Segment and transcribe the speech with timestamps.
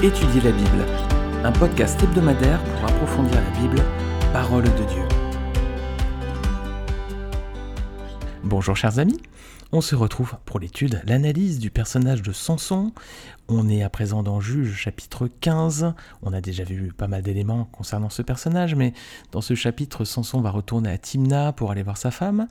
[0.00, 0.86] Étudier la Bible,
[1.42, 3.82] un podcast hebdomadaire pour approfondir la Bible,
[4.32, 5.02] parole de Dieu.
[8.44, 9.20] Bonjour chers amis,
[9.72, 12.92] on se retrouve pour l'étude, l'analyse du personnage de Samson.
[13.48, 15.92] On est à présent dans Juge chapitre 15.
[16.22, 18.92] On a déjà vu pas mal d'éléments concernant ce personnage, mais
[19.32, 22.46] dans ce chapitre, Samson va retourner à Timna pour aller voir sa femme,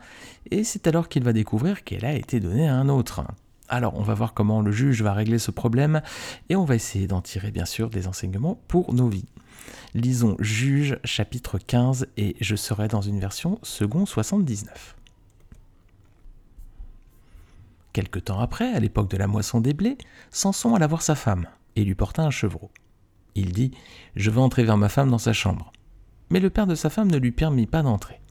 [0.51, 3.23] et c'est alors qu'il va découvrir qu'elle a été donnée à un autre.
[3.69, 6.01] Alors, on va voir comment le juge va régler ce problème
[6.49, 9.25] et on va essayer d'en tirer bien sûr des enseignements pour nos vies.
[9.93, 14.95] Lisons Juge chapitre 15 et je serai dans une version second 79.
[17.91, 19.97] Quelque temps après, à l'époque de la moisson des blés,
[20.31, 22.69] Samson alla voir sa femme et lui porta un chevreau.
[23.35, 23.71] Il dit
[24.15, 25.73] Je veux entrer vers ma femme dans sa chambre.
[26.29, 28.21] Mais le père de sa femme ne lui permit pas d'entrer.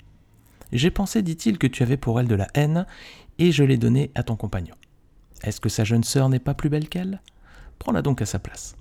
[0.73, 2.87] J'ai pensé, dit-il, que tu avais pour elle de la haine,
[3.39, 4.75] et je l'ai donnée à ton compagnon.
[5.47, 7.22] Est-ce que sa jeune sœur n'est pas plus belle qu'elle?
[7.78, 8.75] Prends-la donc à sa place.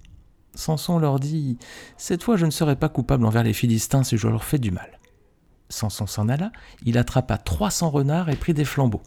[0.55, 1.59] Samson leur dit
[1.95, 4.72] Cette fois je ne serai pas coupable envers les Philistins si je leur fais du
[4.72, 4.99] mal.
[5.69, 6.52] Samson s'en alla,
[6.83, 9.03] il attrapa trois cents renards et prit des flambeaux.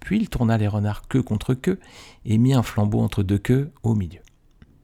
[0.00, 1.80] Puis il tourna les renards queue contre queue
[2.26, 4.20] et mit un flambeau entre deux queues au milieu.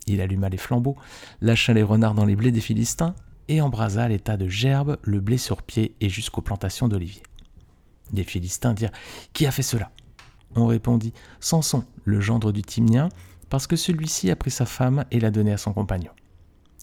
[0.06, 0.96] Il alluma les flambeaux,
[1.42, 3.14] lâcha les renards dans les blés des Philistins
[3.48, 7.22] et embrasa l'état de gerbe, le blé sur pied et jusqu'aux plantations d'oliviers.
[8.14, 8.92] Les Philistins dirent
[9.34, 9.90] Qui a fait cela?
[10.54, 13.08] On répondit Samson, le gendre du Timnien,
[13.48, 16.10] parce que celui-ci a pris sa femme et l'a donnée à son compagnon.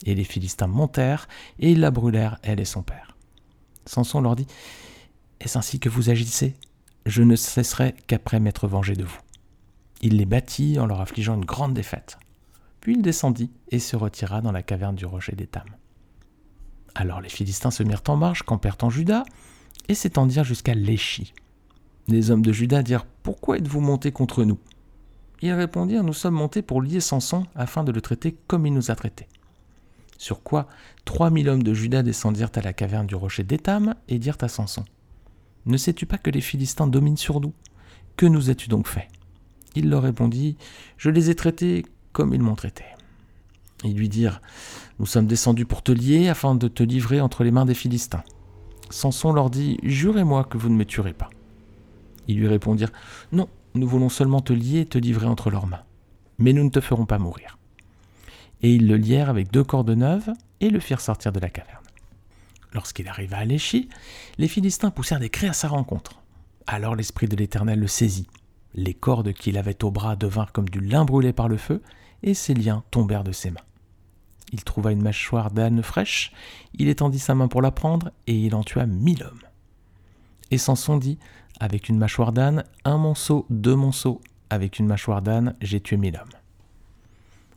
[0.05, 1.27] Et les Philistins montèrent,
[1.59, 3.15] et ils la brûlèrent, elle et son père.
[3.85, 4.47] Samson leur dit
[5.39, 6.55] Est-ce ainsi que vous agissez?
[7.05, 9.19] Je ne cesserai qu'après m'être vengé de vous.
[10.01, 12.17] Il les battit en leur affligeant une grande défaite.
[12.81, 15.65] Puis il descendit et se retira dans la caverne du rocher d'Étam.
[16.93, 19.23] Alors les Philistins se mirent en marche, campèrent en Juda,
[19.87, 21.33] et s'étendirent jusqu'à Léchi.
[22.07, 24.59] Les hommes de Juda dirent Pourquoi êtes-vous montés contre nous?
[25.41, 28.91] Ils répondirent Nous sommes montés pour lier Samson afin de le traiter comme il nous
[28.91, 29.27] a traités.
[30.19, 30.67] Sur quoi
[31.05, 34.47] trois mille hommes de Juda descendirent à la caverne du rocher d'Étam et dirent à
[34.47, 34.85] Samson
[35.65, 37.53] Ne sais-tu pas que les Philistins dominent sur nous?
[38.15, 39.07] Que nous as-tu donc fait?
[39.73, 40.55] Il leur répondit
[40.99, 42.83] Je les ai traités comme ils m'ont traité.
[43.83, 44.39] Ils lui dirent
[44.99, 48.23] Nous sommes descendus pour te lier afin de te livrer entre les mains des Philistins.
[48.91, 51.31] Samson leur dit Jurez-moi que vous ne me tuerez pas.
[52.27, 52.91] Ils lui répondirent
[53.31, 55.83] Non, nous voulons seulement te lier et te livrer entre leurs mains.
[56.37, 57.57] Mais nous ne te ferons pas mourir.
[58.61, 60.31] Et ils le lièrent avec deux cordes neuves
[60.61, 61.83] et le firent sortir de la caverne.
[62.73, 63.89] Lorsqu'il arriva à Léchi,
[64.37, 66.21] les Philistins poussèrent des cris à sa rencontre.
[66.67, 68.27] Alors l'Esprit de l'Éternel le saisit.
[68.73, 71.81] Les cordes qu'il avait au bras devinrent comme du lin brûlé par le feu,
[72.23, 73.61] et ses liens tombèrent de ses mains.
[74.51, 76.33] Il trouva une mâchoire d'âne fraîche,
[76.73, 79.41] il étendit sa main pour la prendre, et il en tua mille hommes.
[80.55, 81.17] Et dit
[81.59, 86.15] avec une mâchoire d'âne, un monceau, deux monceaux, avec une mâchoire d'âne, j'ai tué mille
[86.15, 86.39] hommes.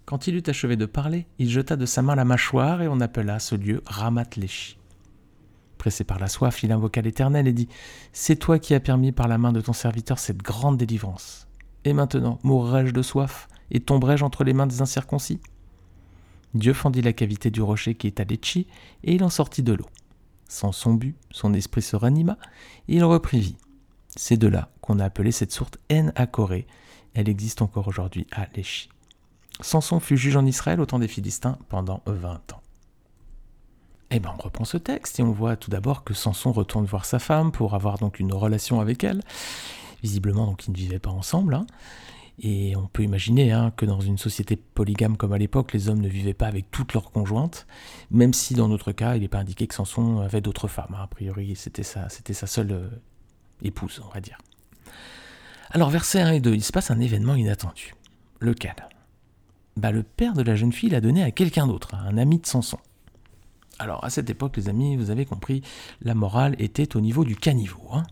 [0.05, 3.01] Quand il eut achevé de parler, il jeta de sa main la mâchoire et on
[3.01, 4.79] appela ce lieu Ramat Léchi.
[5.77, 7.69] Pressé par la soif, il invoqua l'Éternel et dit
[8.13, 11.47] C'est toi qui as permis par la main de ton serviteur cette grande délivrance.
[11.85, 15.41] Et maintenant, mourrai-je de soif et tomberai-je entre les mains des incirconcis?
[16.55, 18.67] Dieu fendit la cavité du rocher qui est à Léchi
[19.05, 19.87] et il en sortit de l'eau.
[20.49, 22.39] Sans son but, son esprit se ranima
[22.89, 23.57] et il reprit vie.
[24.17, 26.67] C'est de là qu'on a appelé cette source En Corée.
[27.15, 28.89] Elle existe encore aujourd'hui à Léchi.
[29.61, 32.63] Samson fut juge en Israël au temps des Philistins pendant 20 ans.
[34.11, 37.05] Eh bien, on reprend ce texte et on voit tout d'abord que Samson retourne voir
[37.05, 39.21] sa femme pour avoir donc une relation avec elle.
[40.03, 41.55] Visiblement, donc, ils ne vivaient pas ensemble.
[41.55, 41.67] Hein.
[42.41, 46.01] Et on peut imaginer hein, que dans une société polygame comme à l'époque, les hommes
[46.01, 47.67] ne vivaient pas avec toutes leurs conjointes,
[48.11, 50.95] même si dans notre cas, il n'est pas indiqué que Samson avait d'autres femmes.
[50.95, 51.03] Hein.
[51.03, 52.89] A priori, c'était sa, seule euh,
[53.63, 54.39] épouse, on va dire.
[55.71, 57.95] Alors, versets 1 et 2, il se passe un événement inattendu.
[58.41, 58.77] Lequel?
[59.77, 62.47] Bah, Le père de la jeune fille l'a donné à quelqu'un d'autre, un ami de
[62.47, 62.79] Samson.
[63.81, 65.63] Alors, à cette époque, les amis, vous avez compris,
[66.03, 67.83] la morale était au niveau du caniveau.
[67.93, 68.05] Hein.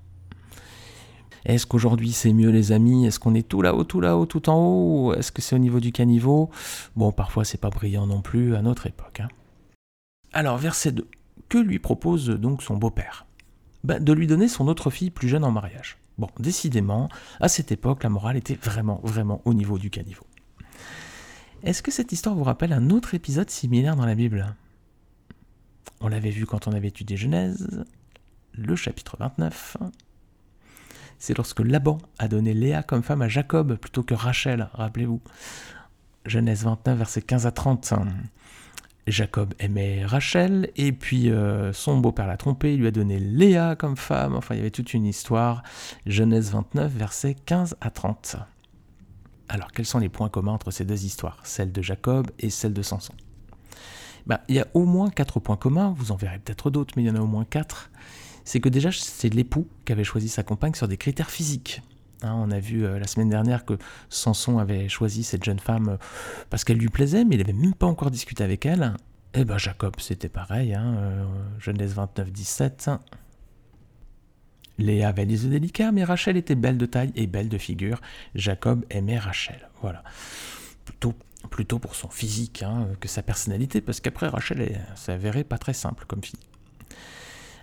[1.47, 3.07] Est-ce qu'aujourd'hui c'est mieux les amis?
[3.07, 5.15] Est-ce qu'on est tout là-haut, tout là-haut, tout en haut?
[5.15, 6.51] Est-ce que c'est au niveau du caniveau?
[6.97, 9.21] Bon, parfois c'est pas brillant non plus à notre époque.
[9.21, 9.29] Hein.
[10.33, 11.09] Alors, verset 2.
[11.49, 13.27] Que lui propose donc son beau-père?
[13.85, 15.99] Bah, de lui donner son autre fille plus jeune en mariage.
[16.19, 17.09] Bon, décidément,
[17.41, 20.27] à cette époque, la morale était vraiment, vraiment au niveau du caniveau.
[21.63, 24.55] Est-ce que cette histoire vous rappelle un autre épisode similaire dans la Bible?
[26.01, 27.85] On l'avait vu quand on avait étudié Genèse,
[28.53, 29.77] le chapitre 29.
[31.19, 35.21] C'est lorsque Laban a donné Léa comme femme à Jacob plutôt que Rachel, rappelez-vous.
[36.25, 37.95] Genèse 29, versets 15 à 30.
[39.07, 43.77] Jacob aimait Rachel, et puis euh, son beau-père l'a trompé, il lui a donné Léa
[43.77, 45.63] comme femme, enfin il y avait toute une histoire.
[46.07, 48.37] Genèse 29, versets 15 à 30.
[49.49, 52.73] Alors, quels sont les points communs entre ces deux histoires, celle de Jacob et celle
[52.73, 53.15] de Samson?
[54.27, 57.05] Bah, Il y a au moins quatre points communs, vous en verrez peut-être d'autres, mais
[57.05, 57.91] il y en a au moins quatre.
[58.47, 61.83] C'est que déjà, c'est l'époux qui avait choisi sa compagne sur des critères physiques.
[62.23, 63.75] Hein, on a vu euh, la semaine dernière que
[64.09, 65.97] Samson avait choisi cette jeune femme euh,
[66.49, 68.95] parce qu'elle lui plaisait, mais il n'avait même pas encore discuté avec elle.
[69.35, 71.27] Et eh ben Jacob, c'était pareil, hein,
[71.59, 72.99] Genèse 29-17.
[74.79, 78.01] Léa avait les yeux délicats, mais Rachel était belle de taille et belle de figure.
[78.37, 79.69] Jacob aimait Rachel.
[79.83, 80.05] Voilà.
[80.85, 81.15] Plutôt,
[81.51, 86.05] plutôt pour son physique hein, que sa personnalité, parce qu'après Rachel s'avérait pas très simple
[86.07, 86.39] comme fille.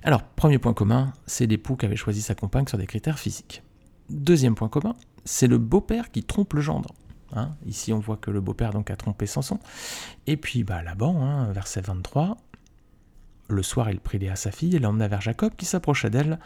[0.04, 3.64] Alors, premier point commun, c'est l'époux qui avait choisi sa compagne sur des critères physiques.
[4.10, 6.94] Deuxième point commun, c'est le beau-père qui trompe le gendre.
[7.34, 7.52] Hein.
[7.66, 9.60] Ici, on voit que le beau-père donc a trompé Samson.
[10.28, 12.38] Et puis, bah, là-bas, hein, verset 23,
[13.48, 16.38] le soir, il prit Léa sa fille et l'emmena vers Jacob qui s'approcha d'elle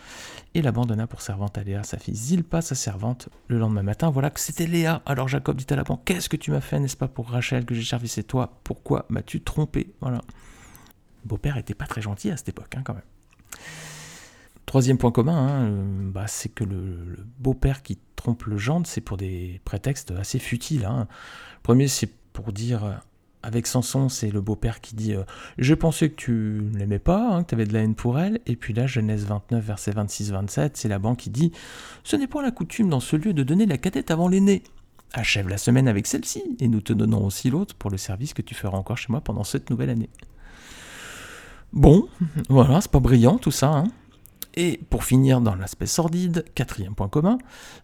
[0.53, 2.15] et l'abandonna pour servante à Léa sa fille.
[2.15, 3.29] Zilpa sa servante.
[3.47, 5.01] Le lendemain matin, voilà que c'était Léa.
[5.07, 7.73] Alors Jacob dit à Laban Qu'est-ce que tu m'as fait, n'est-ce pas, pour Rachel que
[7.73, 8.59] j'ai servi C'est toi?
[8.63, 9.95] Pourquoi m'as-tu trompé?
[10.01, 10.21] Voilà.
[11.25, 13.03] Beau-père était pas très gentil à cette époque, hein, quand même.
[14.65, 19.01] Troisième point commun, hein, euh, bah, c'est que le, beau-père qui trompe le gendre, c'est
[19.01, 20.85] pour des prétextes assez futiles.
[20.85, 21.07] Hein.
[21.63, 23.01] Premier, c'est pour dire
[23.43, 25.23] avec Samson, c'est le beau-père qui dit euh,
[25.57, 28.19] Je pensais que tu ne l'aimais pas, hein, que tu avais de la haine pour
[28.19, 28.41] elle.
[28.45, 31.51] Et puis là, Genèse 29, verset 26-27, c'est Laban qui dit
[32.03, 34.63] Ce n'est point la coutume dans ce lieu de donner la cadette avant l'aîné.
[35.13, 38.41] Achève la semaine avec celle-ci, et nous te donnons aussi l'autre pour le service que
[38.41, 40.09] tu feras encore chez moi pendant cette nouvelle année.
[41.73, 42.07] Bon,
[42.49, 43.69] voilà, c'est pas brillant tout ça.
[43.69, 43.85] Hein.
[44.59, 47.37] Et pour finir dans l'aspect sordide, quatrième point commun,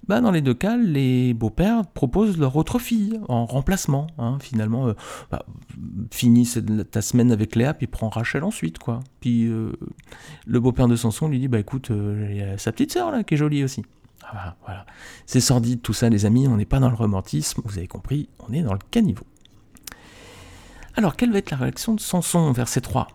[0.08, 4.08] bah dans les deux cas, les beaux-pères proposent leur autre fille en remplacement.
[4.18, 4.40] Hein.
[4.42, 4.94] finalement, euh,
[5.30, 5.46] bah,
[6.10, 6.52] finis
[6.90, 8.80] ta semaine avec Léa, puis prends Rachel ensuite.
[8.80, 9.02] quoi.
[9.20, 9.74] Puis euh,
[10.48, 13.38] le beau-père de Samson lui dit, bah écoute, euh, sa petite sœur là qui est
[13.38, 13.84] jolie aussi.
[14.24, 14.88] Ah, voilà.
[15.28, 18.30] C'est sordide tout ça les amis, on n'est pas dans le romantisme, vous avez compris,
[18.40, 19.28] on est dans le caniveau.
[20.96, 23.08] Alors, quelle va être la réaction de Samson, verset 3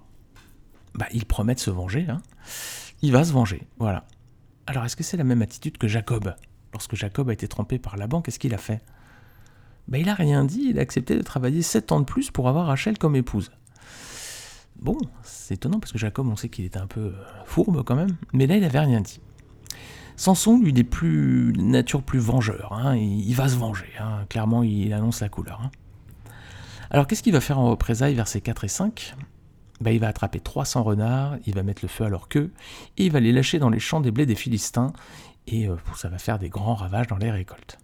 [0.99, 2.07] bah, Il promet de se venger.
[2.09, 2.21] Hein
[3.03, 3.67] il va se venger.
[3.79, 4.05] Voilà.
[4.67, 6.35] Alors est-ce que c'est la même attitude que Jacob?
[6.73, 8.83] Lorsque Jacob a été trompé par Laban, qu'est-ce qu'il a fait?
[9.87, 12.49] Ben, Il a rien dit, il a accepté de travailler 7 ans de plus pour
[12.49, 13.51] avoir Rachel comme épouse.
[14.79, 17.13] Bon, c'est étonnant parce que Jacob, on sait qu'il était un peu euh,
[17.45, 19.21] fourbe quand même, mais là il n'avait rien dit.
[20.15, 24.25] Samson, lui, des plus nature plus vengeur, hein, il, va se venger, hein.
[24.29, 25.61] clairement il annonce la couleur.
[25.63, 25.71] Hein.
[26.91, 29.17] Alors qu'est-ce qu'il va faire en représailles, versets 4 et 5
[29.81, 32.53] bah, il va attraper 300 renards, il va mettre le feu à leur queue,
[32.97, 34.93] et il va les lâcher dans les champs des blés des Philistins,
[35.47, 37.79] et euh, ça va faire des grands ravages dans les récoltes.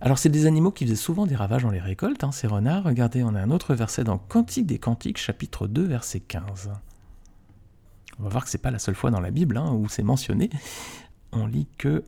[0.00, 2.84] Alors c'est des animaux qui faisaient souvent des ravages dans les récoltes, hein, ces renards.
[2.84, 6.72] Regardez, on a un autre verset dans Cantique des Cantiques, chapitre 2, verset 15.
[8.18, 10.02] On va voir que c'est pas la seule fois dans la Bible hein, où c'est
[10.02, 10.50] mentionné.
[11.30, 12.04] On lit que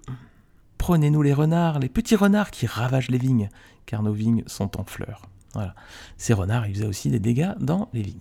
[0.85, 3.49] Prenez-nous les renards, les petits renards qui ravagent les vignes,
[3.87, 5.23] car nos vignes sont en fleurs.
[5.55, 5.75] Voilà.
[6.19, 8.21] Ces renards, ils faisaient aussi des dégâts dans les vignes.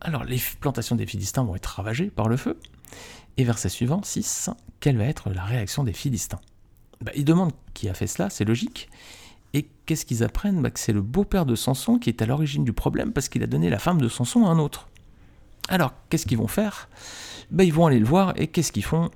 [0.00, 2.58] Alors les plantations des Philistins vont être ravagées par le feu.
[3.36, 4.50] Et verset suivant, 6,
[4.80, 6.40] quelle va être la réaction des Philistins?
[7.00, 8.88] Bah, Ils demandent qui a fait cela, c'est logique.
[9.54, 10.60] Et qu'est-ce qu'ils apprennent?
[10.60, 13.42] Bah, Que c'est le beau-père de Samson qui est à l'origine du problème parce qu'il
[13.42, 14.88] a donné la femme de Samson à un autre.
[15.68, 16.88] Alors, qu'est-ce qu'ils vont faire?
[17.50, 19.10] Bah, Ils vont aller le voir et qu'est-ce qu'ils font?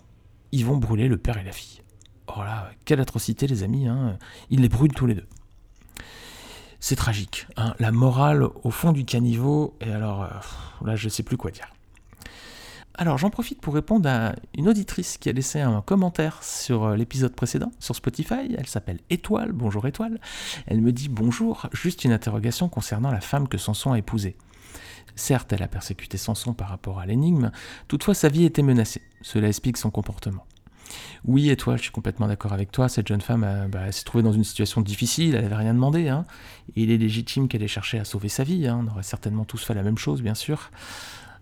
[0.53, 1.81] Ils vont brûler le père et la fille.
[2.29, 4.19] Oh là, quelle atrocité les amis, hein
[4.51, 5.27] ils les brûlent tous les deux
[6.83, 7.47] c'est tragique.
[7.57, 7.75] Hein.
[7.79, 11.73] La morale au fond du caniveau, et alors euh, là je sais plus quoi dire.
[12.95, 16.97] Alors j'en profite pour répondre à une auditrice qui a laissé un commentaire sur euh,
[16.97, 18.55] l'épisode précédent sur Spotify.
[18.59, 19.53] Elle s'appelle Étoile.
[19.53, 20.21] Bonjour Étoile.
[20.67, 24.37] Elle me dit bonjour, juste une interrogation concernant la femme que Samson a épousée.
[25.15, 27.53] Certes, elle a persécuté Samson par rapport à l'énigme,
[27.87, 29.03] toutefois sa vie était menacée.
[29.21, 30.45] Cela explique son comportement.
[31.25, 32.89] Oui, et toi, je suis complètement d'accord avec toi.
[32.89, 36.09] Cette jeune femme euh, bah, s'est trouvée dans une situation difficile, elle n'avait rien demandé.
[36.09, 36.25] Hein.
[36.77, 38.67] il est légitime qu'elle ait cherché à sauver sa vie.
[38.67, 38.85] Hein.
[38.85, 40.71] On aurait certainement tous fait la même chose, bien sûr.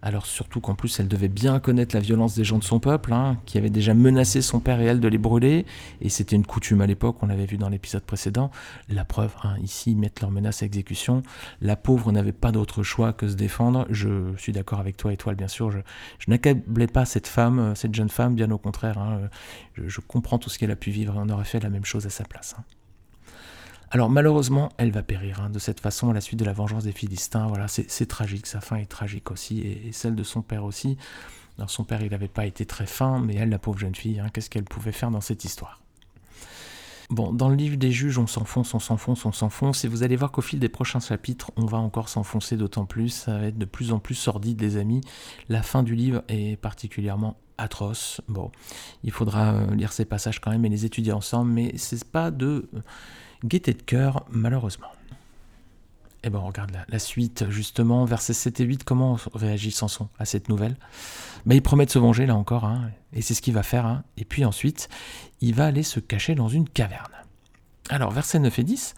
[0.03, 3.13] Alors surtout qu'en plus elle devait bien connaître la violence des gens de son peuple,
[3.13, 5.67] hein, qui avaient déjà menacé son père et elle de les brûler,
[6.01, 8.51] et c'était une coutume à l'époque, on l'avait vu dans l'épisode précédent.
[8.89, 11.23] La preuve, hein, ici, ils mettent leur menace à exécution.
[11.61, 13.87] La pauvre n'avait pas d'autre choix que se défendre.
[13.91, 15.71] Je suis d'accord avec toi, Étoile, bien sûr.
[15.71, 15.81] Je,
[16.29, 18.99] n'accablais pas cette femme, euh, cette jeune femme, bien au contraire.
[18.99, 19.29] Hein.
[19.75, 21.85] je, je, comprends tout ce qu'elle a pu vivre et on aurait fait la même
[21.85, 22.55] chose à sa place.
[23.93, 26.85] Alors malheureusement, elle va périr hein, de cette façon à la suite de la vengeance
[26.85, 27.49] des Philistins.
[27.49, 30.97] Voilà, c'est tragique, sa fin est tragique aussi, et, celle de son père aussi.
[31.59, 34.21] Alors, son père, il n'avait pas été très fin, mais elle, la pauvre jeune fille,
[34.21, 35.81] hein, qu'est-ce qu'elle pouvait faire dans cette histoire?
[37.11, 40.15] Bon, dans le livre des juges, on s'enfonce, on s'enfonce, on s'enfonce, et vous allez
[40.15, 43.59] voir qu'au fil des prochains chapitres, on va encore s'enfoncer d'autant plus, ça va être
[43.59, 45.01] de plus en plus sordide, les amis.
[45.49, 48.21] La fin du livre est particulièrement atroce.
[48.29, 48.53] Bon,
[49.03, 52.31] il faudra euh, lire ces passages quand même et les étudier ensemble, mais c'est pas
[52.31, 52.71] de
[53.45, 54.89] gaieté de cœur, malheureusement.
[56.23, 60.09] Et eh ben, on regarde la, suite, justement, versets 7 et 8, comment réagit Samson
[60.19, 60.77] à cette nouvelle?
[61.47, 63.87] Ben, Il promet de se venger, là encore, hein, et c'est ce qu'il va faire.
[63.87, 64.05] Hein.
[64.19, 64.91] Et puis ensuite,
[65.41, 67.13] il va aller se cacher dans une caverne.
[67.89, 68.95] Alors, versets 9 et 10,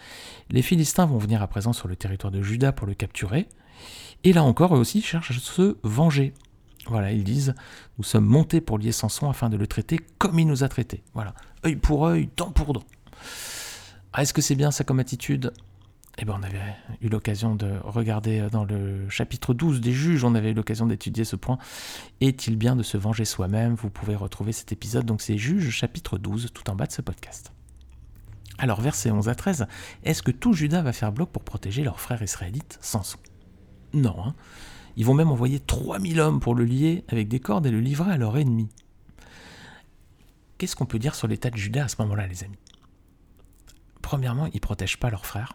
[0.51, 3.49] les Philistins vont venir à présent sur le territoire de Juda pour le capturer,
[4.25, 6.35] et là encore, eux aussi cherchent à se venger.
[6.87, 7.55] Voilà, ils disent
[7.99, 11.03] Nous sommes montés pour lier Samson afin de le traiter comme il nous a traités.
[11.15, 11.35] Voilà,
[11.65, 12.85] œil pour œil, dent pour dent.
[14.13, 15.53] Ah, est-ce que c'est bien ça comme attitude?
[16.19, 16.61] Eh ben, on avait
[17.01, 21.25] eu l'occasion de regarder dans le chapitre 12 des juges, on avait eu l'occasion d'étudier
[21.25, 21.57] ce point.
[22.21, 23.75] Est-il bien de se venger soi-même?
[23.75, 27.01] Vous pouvez retrouver cet épisode, donc c'est juges chapitre 12, tout en bas de ce
[27.01, 27.53] podcast.
[28.59, 29.67] Alors, versets 11 à 13,
[30.05, 33.19] est-ce que tout Judas va faire bloc pour protéger leur frère israélite Samson
[33.95, 34.35] Non, hein.
[34.97, 38.13] Ils vont même envoyer 3000 hommes pour le lier avec des cordes et le livrer
[38.13, 38.69] à leur ennemi.
[40.59, 42.59] Qu'est-ce qu'on peut dire sur l'état de Judas à ce moment-là, les amis?
[44.13, 45.55] Premièrement, ils ne protègent pas leur frère.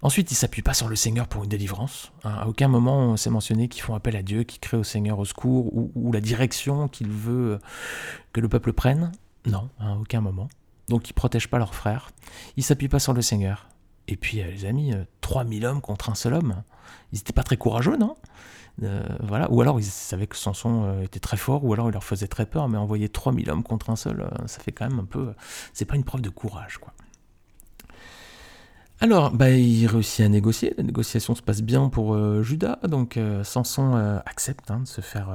[0.00, 2.10] Ensuite, ils s'appuient pas sur le Seigneur pour une délivrance.
[2.24, 2.32] Hein.
[2.40, 5.26] À aucun moment, c'est mentionné qu'ils font appel à Dieu, qu'ils créent au Seigneur au
[5.26, 7.58] secours, ou, la direction qu'il veut euh,
[8.32, 9.12] que le peuple prenne.
[9.44, 10.48] Non, à aucun moment.
[10.88, 12.12] Donc, ils protègent pas leur frère.
[12.56, 13.68] Ils s'appuient pas sur le Seigneur.
[14.06, 16.62] Et puis, euh, les amis, 3000 euh, hommes contre un seul homme.
[17.12, 18.16] Ils n'étaient pas très courageux, non?
[19.20, 19.50] Voilà.
[19.50, 22.46] Ou alors ils savaient que Samson était très fort, ou alors il leur faisait très
[22.46, 25.34] peur, mais envoyer 3000 hommes contre un seul, ça fait quand même un peu.
[25.74, 26.94] C'est pas une preuve de courage, quoi.
[29.00, 30.74] Alors, bah, il réussit à négocier.
[30.76, 32.80] La négociation se passe bien pour euh, Judas.
[32.82, 35.28] Donc, euh, Samson euh, accepte hein, de se faire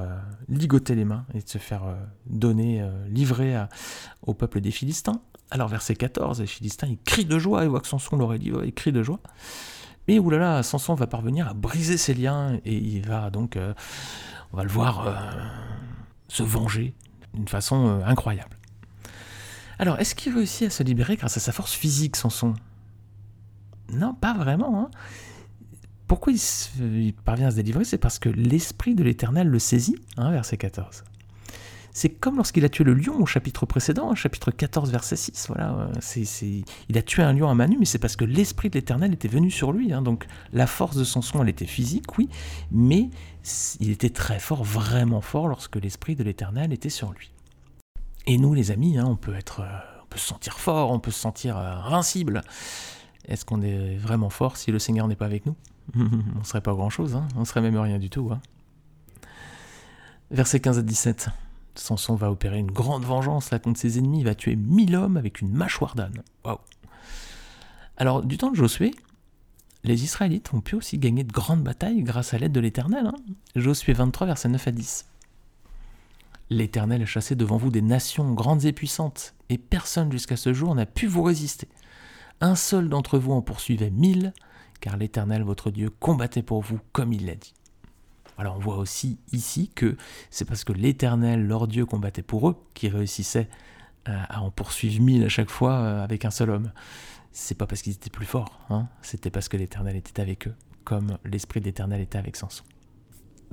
[0.50, 1.82] ligoter les mains et de se faire
[2.26, 3.56] donner, livrer
[4.22, 5.22] au peuple des Philistins.
[5.50, 7.64] Alors, verset 14, les Philistins, ils crient de joie.
[7.64, 9.20] Ils voient que Samson l'aurait livré, ils crient de joie.
[10.08, 13.58] Mais oulala, Samson va parvenir à briser ses liens et il va donc,
[14.52, 15.16] on va le voir
[16.28, 16.94] se venger
[17.32, 18.58] d'une façon incroyable.
[19.78, 22.54] Alors, est-ce qu'il réussit à se libérer grâce à sa force physique, Samson?
[23.92, 24.80] Non, pas vraiment.
[24.80, 24.90] Hein.
[26.06, 30.30] Pourquoi il, parvient à se délivrer C'est parce que l'Esprit de l'Éternel le saisit, hein,
[30.30, 31.04] verset 14.
[31.96, 35.46] C'est comme lorsqu'il a tué le lion au chapitre précédent, chapitre 14, verset 6.
[35.48, 36.24] Voilà, euh,
[36.88, 39.12] Il a tué un lion à main nue, mais c'est parce que l'Esprit de l'Éternel
[39.14, 39.92] était venu sur lui.
[39.92, 40.02] Hein.
[40.02, 42.28] Donc la force de son son, elle était physique, oui,
[42.72, 43.10] mais
[43.78, 47.30] il était très fort, vraiment fort, lorsque l'Esprit de l'Éternel était sur lui.
[48.26, 51.12] Et nous, les amis, on peut être, euh, on peut se sentir fort, on peut
[51.12, 52.42] se sentir euh, invincible.
[53.26, 55.56] Est-ce qu'on est vraiment fort si le Seigneur n'est pas avec nous
[55.94, 58.30] On serait pas grand-chose, hein on serait même rien du tout.
[58.32, 58.40] Hein
[60.30, 61.28] Verset 15 à 17.
[61.74, 65.16] Samson va opérer une grande vengeance là contre ses ennemis, il va tuer mille hommes
[65.16, 66.22] avec une mâchoire d'âne.
[66.44, 66.58] Waouh
[67.96, 68.92] Alors, du temps de Josué,
[69.82, 73.06] les Israélites ont pu aussi gagner de grandes batailles grâce à l'aide de l'Éternel.
[73.06, 73.16] Hein
[73.56, 75.06] Josué 23, verset 9 à 10.
[76.50, 80.74] L'Éternel a chassé devant vous des nations grandes et puissantes, et personne jusqu'à ce jour
[80.74, 81.68] n'a pu vous résister.
[82.40, 84.32] Un seul d'entre vous en poursuivait mille,
[84.80, 87.54] car l'Éternel votre Dieu combattait pour vous comme il l'a dit.
[88.36, 89.96] Alors on voit aussi ici que
[90.30, 93.48] c'est parce que l'Éternel, leur Dieu, combattait pour eux qu'ils réussissaient
[94.08, 96.72] euh, à en poursuivre mille à chaque fois euh, avec un seul homme.
[97.32, 100.54] C'est pas parce qu'ils étaient plus forts, hein, c'était parce que l'Éternel était avec eux,
[100.84, 102.64] comme l'Esprit d'Éternel était avec Samson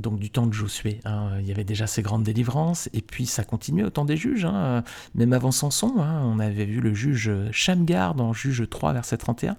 [0.01, 1.00] donc du temps de Josué.
[1.05, 4.17] Hein, il y avait déjà ces grandes délivrances, et puis ça continuait au temps des
[4.17, 4.46] juges.
[4.46, 4.84] Hein,
[5.15, 9.58] même avant Samson, hein, on avait vu le juge Shamgar dans Juge 3, verset 31.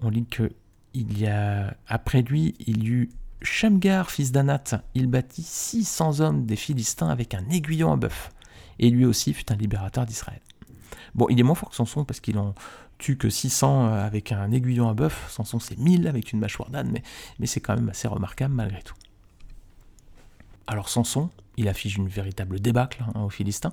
[0.00, 0.52] On lit que
[0.94, 3.10] il y a, après lui, il y eut
[3.42, 4.84] Shamgar, fils d'Anat.
[4.94, 8.30] Il bâtit 600 hommes des Philistins avec un aiguillon à bœuf.
[8.78, 10.40] Et lui aussi fut un libérateur d'Israël.
[11.14, 12.54] Bon, il est moins fort que Samson parce qu'il en
[12.98, 15.26] tue que 600 avec un aiguillon à bœuf.
[15.30, 16.98] Samson, c'est 1000 avec une mâchoire d'âne,
[17.38, 18.94] mais c'est quand même assez remarquable malgré tout.
[20.66, 23.72] Alors Samson, il affiche une véritable débâcle hein, aux Philistins.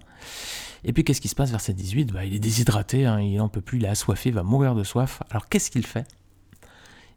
[0.84, 3.50] Et puis qu'est-ce qui se passe verset 18 bah, Il est déshydraté, hein, il n'en
[3.50, 5.22] peut plus, il est assoiffé, il va mourir de soif.
[5.30, 6.08] Alors qu'est-ce qu'il fait?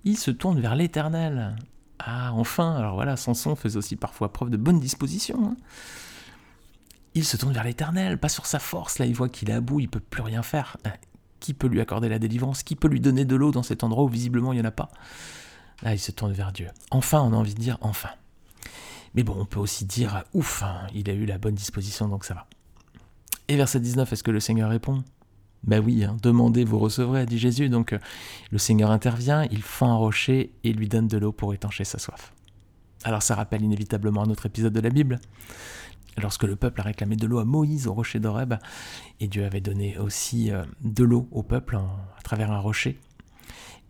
[0.04, 1.56] Il se tourne vers l'Éternel.
[1.98, 5.38] Ah, enfin Alors voilà, Samson faisait aussi parfois preuve de bonne disposition.
[5.44, 5.56] Hein.
[7.14, 9.60] Il se tourne vers l'Éternel, pas sur sa force, là il voit qu'il est à
[9.60, 10.76] bout, il peut plus rien faire.
[10.86, 10.90] Euh,
[11.40, 12.62] qui peut lui accorder la délivrance?
[12.62, 14.70] Qui peut lui donner de l'eau dans cet endroit où visiblement il n'y en a
[14.70, 14.88] pas?
[15.82, 16.68] Là il se tourne vers Dieu.
[16.90, 18.10] Enfin, on a envie de dire enfin.
[19.14, 22.24] Mais bon, on peut aussi dire, ouf, hein, il a eu la bonne disposition, donc
[22.24, 22.46] ça va.
[23.48, 25.04] Et verset 19, est-ce que le Seigneur répond?
[25.66, 27.68] Ben oui, hein, demandez, vous recevrez, dit Jésus.
[27.68, 27.98] Donc euh,
[28.50, 31.98] le Seigneur intervient, il fend un rocher et lui donne de l'eau pour étancher sa
[31.98, 32.32] soif.
[33.04, 35.20] Alors ça rappelle inévitablement un autre épisode de la Bible.
[36.22, 38.54] Lorsque le peuple a réclamé de l'eau à Moïse au rocher d'Horeb,
[39.20, 42.98] et Dieu avait donné aussi euh, de l'eau au peuple à travers un rocher,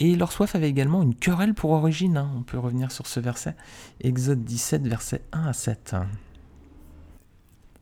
[0.01, 2.17] et leur soif avait également une querelle pour origine.
[2.17, 2.31] Hein.
[2.37, 3.55] On peut revenir sur ce verset.
[4.01, 5.97] Exode 17, verset 1 à 7.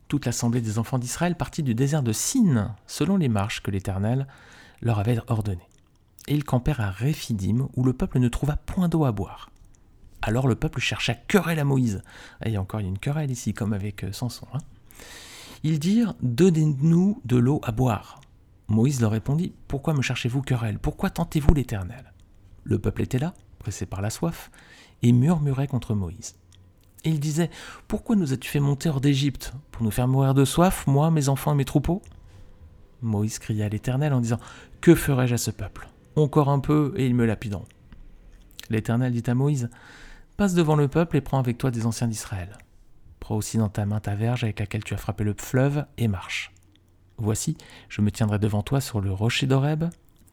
[0.07, 4.27] toute l'assemblée des enfants d'Israël partit du désert de Sin, selon les marches que l'Éternel
[4.81, 5.67] leur avait ordonnées.
[6.27, 9.49] Et ils campèrent à Réphidim, où le peuple ne trouva point d'eau à boire.
[10.21, 12.01] Alors le peuple chercha querelle à Moïse.
[12.41, 14.47] Ah, il y a encore une querelle ici, comme avec euh, Samson.
[14.53, 14.59] Hein.
[15.63, 18.21] Ils dirent Donnez-nous de l'eau à boire.
[18.67, 20.79] Moïse leur répondit Pourquoi me cherchez-vous querelle?
[20.79, 22.13] Pourquoi tentez-vous l'Éternel?
[22.63, 24.51] Le peuple était là, pressé par la soif,
[25.01, 26.35] et murmurait contre Moïse.
[27.03, 27.49] Et il disait
[27.87, 29.53] Pourquoi nous as-tu fait monter hors d'Égypte?
[29.71, 32.01] Pour nous faire mourir de soif, moi, mes enfants et mes troupeaux?
[33.01, 34.39] Moïse cria à l'Éternel en disant
[34.79, 35.89] Que ferai-je à ce peuple?
[36.15, 37.65] Encore un peu et ils me lapideront.
[38.69, 39.69] L'Éternel dit à Moïse
[40.37, 42.57] Passe devant le peuple et prends avec toi des anciens d'Israël.
[43.19, 46.07] Prends aussi dans ta main ta verge avec laquelle tu as frappé le fleuve et
[46.07, 46.52] marche.
[47.17, 47.57] Voici,
[47.89, 49.85] je me tiendrai devant toi sur le rocher d'Horeb.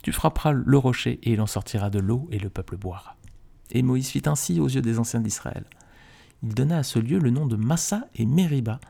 [0.03, 3.17] Tu frapperas le rocher et il en sortira de l'eau et le peuple boira.
[3.71, 5.65] Et Moïse fit ainsi aux yeux des anciens d'Israël.
[6.43, 8.81] Il donna à ce lieu le nom de Massa et Mériba,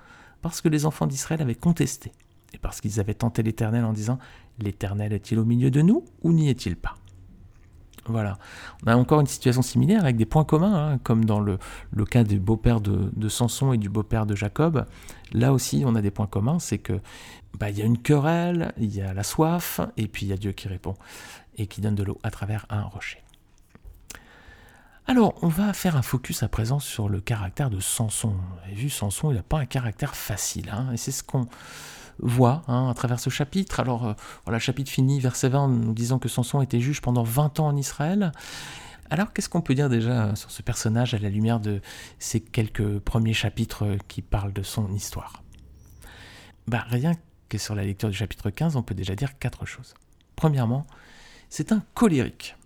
[0.40, 2.12] parce que les enfants d'Israël avaient contesté,
[2.54, 4.18] et parce qu'ils avaient tenté l'Éternel en disant
[4.59, 6.94] L'Éternel est-il au milieu de nous ou n'y est-il pas?
[8.07, 8.38] Voilà.
[8.85, 11.59] On a encore une situation similaire avec des points communs, hein, comme dans le,
[12.09, 14.87] cas du beau-père de, Samson et du beau-père de Jacob.
[15.33, 17.00] Là aussi, on a des points communs, c'est que
[17.59, 20.33] bah, il y a une querelle, il y a la soif, et puis il y
[20.33, 20.95] a Dieu qui répond
[21.59, 23.23] et qui donne de l'eau à travers un rocher.
[25.07, 28.28] Alors, on va faire un focus à présent sur le caractère de Samson.
[28.28, 31.49] Vous avez vu, Samson, il n'a pas un caractère facile, hein, et c'est ce qu'on
[32.22, 33.80] voit hein, à travers ce chapitre.
[33.80, 34.12] Alors, euh,
[34.44, 37.76] voilà, chapitre finit, verset 20, nous disant que Samson était juge pendant 20 ans en
[37.76, 38.32] Israël.
[39.10, 41.80] Alors, qu'est-ce qu'on peut dire déjà sur ce personnage à la lumière de
[42.18, 45.42] ces quelques premiers chapitres qui parlent de son histoire?
[46.68, 47.14] Bah, Rien
[47.48, 49.94] que sur la lecture du chapitre 15, on peut déjà dire quatre choses.
[50.36, 50.86] Premièrement,
[51.48, 52.56] c'est un colérique.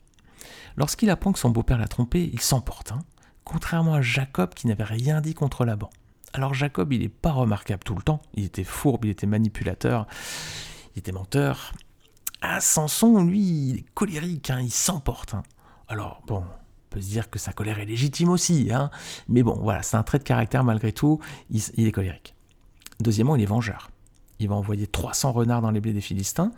[0.76, 3.00] Lorsqu'il apprend que son beau-père l'a trompé, il s'emporte, hein,
[3.44, 5.90] contrairement à Jacob qui n'avait rien dit contre Laban.
[6.34, 8.20] Alors Jacob, il n'est pas remarquable tout le temps.
[8.34, 10.08] Il était fourbe, il était manipulateur,
[10.94, 11.72] il était menteur.
[12.42, 15.34] Ah, Samson, lui, il est colérique, hein, il s'emporte.
[15.34, 15.44] Hein.
[15.86, 18.90] Alors, bon, on peut se dire que sa colère est légitime aussi, hein,
[19.28, 22.34] mais bon, voilà, c'est un trait de caractère malgré tout, il, il est colérique.
[22.98, 23.90] Deuxièmement, il est vengeur.
[24.40, 26.50] Il va envoyer 300 renards dans les blés des Philistins,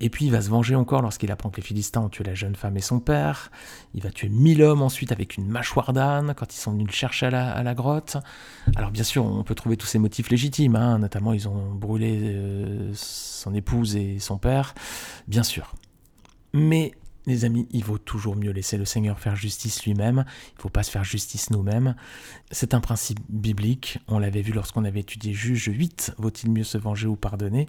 [0.00, 2.34] et puis il va se venger encore lorsqu'il apprend que les Philistins ont tué la
[2.34, 3.50] jeune femme et son père.
[3.94, 6.92] Il va tuer mille hommes ensuite avec une mâchoire d'âne quand ils sont venus le
[6.92, 8.16] chercher à la, grotte.
[8.76, 10.98] Alors bien sûr, on peut trouver tous ces motifs légitimes, hein.
[10.98, 14.74] notamment ils ont brûlé euh, son épouse et son père,
[15.28, 15.74] bien sûr.
[16.52, 16.92] Mais
[17.26, 20.24] les amis, il vaut toujours mieux laisser le Seigneur faire justice lui-même.
[20.52, 21.96] Il ne faut pas se faire justice nous-mêmes.
[22.52, 23.98] C'est un principe biblique.
[24.06, 26.14] On l'avait vu lorsqu'on avait étudié Juge 8.
[26.18, 27.66] Vaut-il mieux se venger ou pardonner?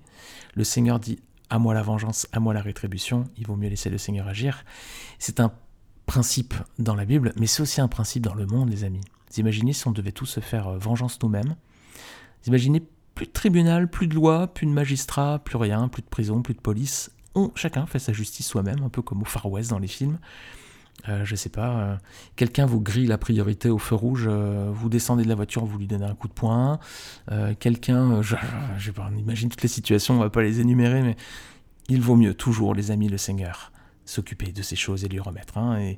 [0.53, 3.89] Le Seigneur dit à moi la vengeance, à moi la rétribution, il vaut mieux laisser
[3.89, 4.63] le Seigneur agir.
[5.19, 5.51] C'est un
[6.05, 9.01] principe dans la Bible, mais c'est aussi un principe dans le monde, les amis.
[9.31, 11.55] Vous imaginez si on devait tous se faire euh, vengeance nous-mêmes
[12.41, 12.81] Vous imaginez
[13.13, 16.53] plus de tribunal, plus de loi, plus de magistrat, plus rien, plus de prison, plus
[16.53, 17.11] de police.
[17.35, 20.19] On, chacun fait sa justice soi-même, un peu comme au Far West dans les films.
[21.09, 21.95] Euh, je sais pas, euh,
[22.35, 25.77] quelqu'un vous grille la priorité au feu rouge, euh, vous descendez de la voiture, vous
[25.77, 26.79] lui donnez un coup de poing.
[27.59, 28.35] quelqu'un, je,
[28.77, 31.15] je, pas, on imagine toutes les situations, on va pas les énumérer, mais
[31.87, 33.71] il vaut mieux toujours, les amis, le Seigneur,
[34.05, 35.57] s'occuper de ces choses et lui remettre.
[35.57, 35.93] Hein,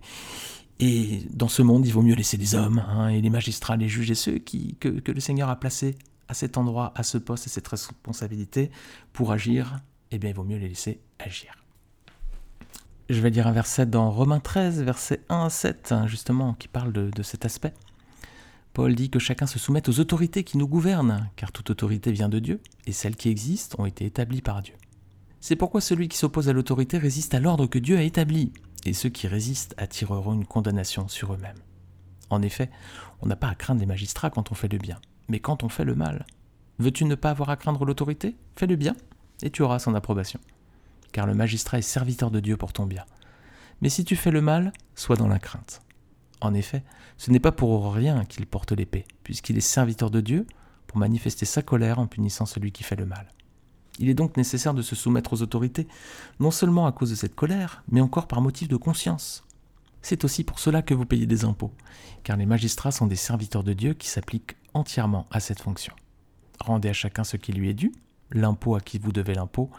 [0.80, 3.90] et, dans ce monde, il vaut mieux laisser les hommes hein, et les magistrats, les
[3.90, 5.96] juges et ceux que, le Seigneur a placés
[6.28, 8.72] à cet endroit, à ce poste et cette responsabilité
[9.12, 9.82] pour agir.
[10.12, 11.59] Eh bien, il vaut mieux les laisser agir
[13.10, 16.68] je vais lire un verset dans Romains 13, verset 1 à 7, hein, justement, qui
[16.68, 17.74] parle de, de cet aspect.
[18.74, 22.30] Paul dit que chacun se soumette aux autorités qui nous gouvernent, car toute autorité vient
[22.30, 24.76] de Dieu, et celles qui existent ont été établies par Dieu.
[25.42, 28.54] C'est pourquoi celui qui s'oppose à l'autorité résiste à l'ordre que Dieu a établi,
[28.86, 31.58] et ceux qui résistent attireront une condamnation sur eux-mêmes.
[32.30, 32.70] En effet,
[33.22, 35.70] on n'a pas à craindre les magistrats quand on fait le bien, mais quand on
[35.70, 36.28] fait le mal.
[36.78, 38.36] Veux-tu ne pas avoir à craindre l'autorité?
[38.56, 38.96] Fais le bien,
[39.42, 40.40] et tu auras son approbation
[41.12, 43.06] car le magistrat est serviteur de Dieu pour ton bien.
[43.82, 45.82] Mais si tu fais le mal, sois dans la crainte.
[46.42, 46.84] En effet,
[47.18, 50.46] ce n'est pas pour rien qu'il porte l'épée, puisqu'il est serviteur de Dieu
[50.88, 53.28] pour manifester sa colère en punissant celui qui fait le mal.
[54.00, 55.88] Il est donc nécessaire de se soumettre aux autorités,
[56.40, 59.44] non seulement à cause de cette colère, mais encore par motif de conscience.
[60.02, 61.74] C'est aussi pour cela que vous payez des impôts,
[62.24, 65.94] car les magistrats sont des serviteurs de Dieu qui s'appliquent entièrement à cette fonction.
[66.62, 67.92] Rendez à chacun ce qui lui est dû,
[68.32, 69.70] l'impôt à qui vous devez l'impôt,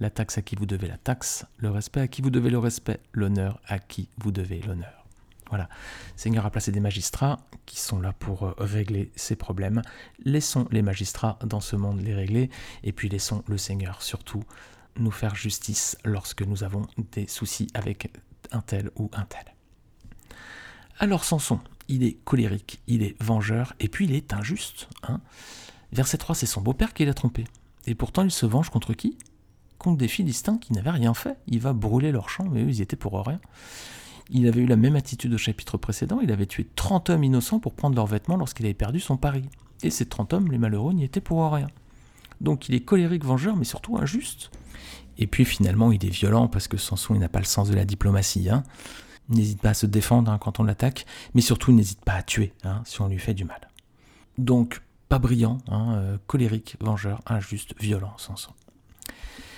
[0.00, 2.58] la taxe à qui vous devez la taxe, le respect à qui vous devez le
[2.58, 5.06] respect, l'honneur à qui vous devez l'honneur.
[5.50, 5.68] Voilà,
[6.16, 9.82] Seigneur a placé des magistrats qui sont là pour euh, régler ces problèmes.
[10.24, 12.50] Laissons les magistrats dans ce monde les régler,
[12.84, 14.44] et puis laissons le Seigneur surtout
[14.96, 18.12] nous faire justice lorsque nous avons des soucis avec
[18.52, 19.44] un tel ou un tel.
[20.98, 24.88] Alors Samson, il est colérique, il est vengeur, et puis il est injuste.
[25.02, 25.20] Hein
[25.92, 27.44] Verset 3, c'est son beau-père qui l'a trompé.
[27.86, 29.18] Et pourtant, il se venge contre qui?
[29.80, 31.38] Contre des Philistins qui n'avaient rien fait.
[31.46, 33.40] Il va brûler leurs champs, mais eux, ils étaient pour rien.
[34.30, 37.60] Il avait eu la même attitude au chapitre précédent, il avait tué 30 hommes innocents
[37.60, 39.42] pour prendre leurs vêtements lorsqu'il avait perdu son pari.
[39.82, 41.68] Et ces 30 hommes, les malheureux, n'y étaient pour rien.
[42.42, 44.50] Donc il est colérique, vengeur, mais surtout injuste.
[45.18, 47.74] Et puis finalement, il est violent parce que Samson, il n'a pas le sens de
[47.74, 48.50] la diplomatie.
[48.50, 48.62] Hein.
[49.30, 52.14] Il n'hésite pas à se défendre hein, quand on l'attaque, mais surtout, il n'hésite pas
[52.14, 53.60] à tuer hein, si on lui fait du mal.
[54.38, 58.52] Donc, pas brillant, euh, colérique, vengeur, injuste, violent, Samson.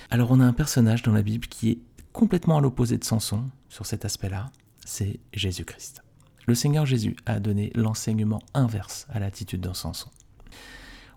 [0.09, 1.79] Alors on a un personnage dans la Bible qui est
[2.11, 4.51] complètement à l'opposé de Samson sur cet aspect-là,
[4.85, 6.03] c'est Jésus-Christ.
[6.45, 10.09] Le Seigneur Jésus a donné l'enseignement inverse à l'attitude d'un Samson.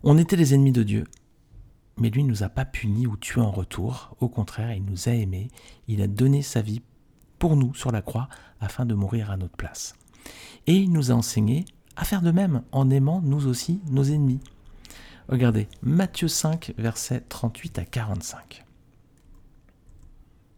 [0.02, 1.04] On était les ennemis de Dieu,
[1.98, 4.14] mais lui ne nous a pas punis ou tués en retour.
[4.20, 5.48] Au contraire, il nous a aimés,
[5.88, 6.82] il a donné sa vie
[7.38, 8.28] pour nous sur la croix
[8.60, 9.94] afin de mourir à notre place.
[10.66, 11.64] Et il nous a enseigné
[11.96, 14.40] à faire de même en aimant nous aussi nos ennemis.
[15.28, 18.65] Regardez, Matthieu 5, versets 38 à 45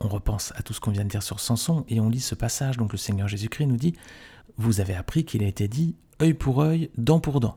[0.00, 2.34] on repense à tout ce qu'on vient de dire sur Samson et on lit ce
[2.34, 2.76] passage.
[2.76, 3.94] Donc le Seigneur Jésus-Christ nous dit
[4.56, 7.54] Vous avez appris qu'il a été dit œil pour œil, dent pour dent.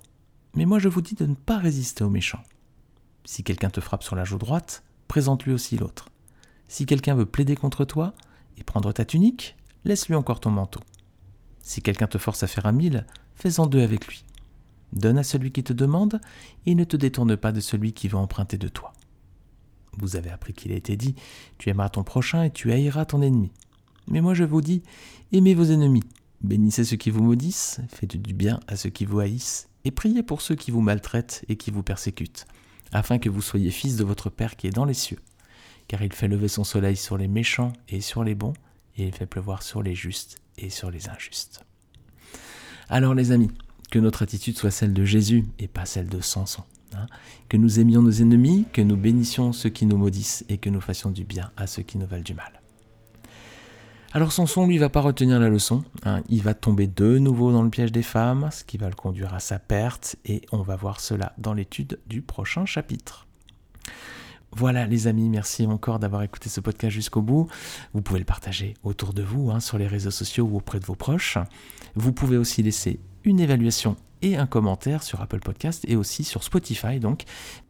[0.56, 2.44] Mais moi je vous dis de ne pas résister aux méchants.
[3.26, 6.10] Si quelqu'un te frappe sur la joue droite, présente-lui aussi l'autre.
[6.68, 8.14] Si quelqu'un veut plaider contre toi
[8.58, 10.80] et prendre ta tunique, laisse-lui encore ton manteau.
[11.62, 14.26] Si quelqu'un te force à faire un mille, fais-en deux avec lui.
[14.94, 16.20] Donne à celui qui te demande
[16.66, 18.94] et ne te détourne pas de celui qui veut emprunter de toi.
[19.98, 21.16] Vous avez appris qu'il a été dit,
[21.58, 23.52] tu aimeras ton prochain et tu haïras ton ennemi.
[24.08, 24.84] Mais moi je vous dis,
[25.32, 26.04] aimez vos ennemis,
[26.42, 30.24] bénissez ceux qui vous maudissent, faites du bien à ceux qui vous haïssent, et priez
[30.24, 32.46] pour ceux qui vous maltraitent et qui vous persécutent,
[32.92, 35.20] afin que vous soyez fils de votre Père qui est dans les cieux.
[35.88, 38.54] Car il fait lever son soleil sur les méchants et sur les bons,
[38.98, 41.64] et il fait pleuvoir sur les justes et sur les injustes.
[42.90, 43.52] Alors les amis,
[43.90, 46.64] que notre attitude soit celle de Jésus et pas celle de Samson.
[46.96, 47.08] Hein,
[47.48, 50.82] que nous aimions nos ennemis, que nous bénissions ceux qui nous maudissent et que nous
[50.82, 52.62] fassions du bien à ceux qui nous veulent du mal.
[54.14, 55.86] Alors Samson, lui, va pas retenir la leçon.
[56.04, 56.22] Hein.
[56.28, 59.34] il va tomber de nouveau dans le piège des femmes, ce qui va le conduire
[59.34, 63.26] à sa perte, et on va voir cela dans l'étude du prochain chapitre.
[64.54, 67.48] Voilà les amis, merci encore d'avoir écouté ce podcast jusqu'au bout.
[67.94, 70.86] Vous pouvez le partager autour de vous, hein, sur les réseaux sociaux ou auprès de
[70.86, 71.38] vos proches.
[71.96, 76.44] Vous pouvez aussi laisser une évaluation et un commentaire sur Apple Podcast et aussi sur
[76.44, 77.00] Spotify.
[77.00, 77.24] Donc,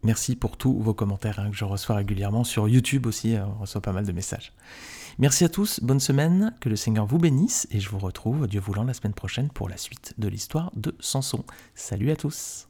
[0.04, 3.36] merci pour tous vos commentaires hein, que je reçois régulièrement sur YouTube aussi.
[3.36, 4.54] Euh, on reçoit pas mal de messages.
[5.20, 8.60] Merci à tous, bonne semaine, que le Seigneur vous bénisse et je vous retrouve, Dieu
[8.60, 11.44] voulant, la semaine prochaine pour la suite de l'histoire de Samson.
[11.76, 12.68] Salut à tous.